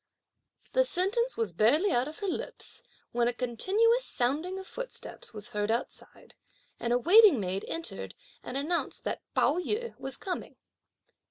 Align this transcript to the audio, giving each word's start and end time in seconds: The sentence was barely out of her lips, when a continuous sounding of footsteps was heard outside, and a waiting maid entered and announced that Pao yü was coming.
The 0.73 0.83
sentence 0.83 1.37
was 1.37 1.53
barely 1.53 1.91
out 1.91 2.07
of 2.07 2.17
her 2.21 2.27
lips, 2.27 2.81
when 3.11 3.27
a 3.27 3.33
continuous 3.33 4.03
sounding 4.03 4.57
of 4.57 4.65
footsteps 4.65 5.31
was 5.31 5.49
heard 5.49 5.69
outside, 5.69 6.33
and 6.79 6.91
a 6.91 6.97
waiting 6.97 7.39
maid 7.39 7.63
entered 7.67 8.15
and 8.41 8.57
announced 8.57 9.03
that 9.03 9.21
Pao 9.35 9.59
yü 9.59 9.95
was 9.99 10.17
coming. 10.17 10.55